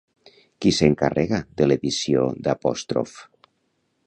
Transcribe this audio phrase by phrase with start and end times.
[0.63, 3.17] Qui s'encarrega de l'edició d'Apostroph?